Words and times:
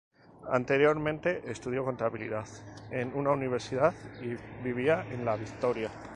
Anteriormente 0.49 1.43
estudió 1.51 1.85
contabilidad 1.85 2.47
en 2.89 3.13
una 3.13 3.29
universidad 3.29 3.93
y 4.19 4.33
vivía 4.63 5.05
en 5.11 5.25
la 5.25 5.35
Victoria. 5.35 5.91